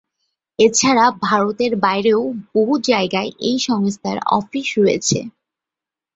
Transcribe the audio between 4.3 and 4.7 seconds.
office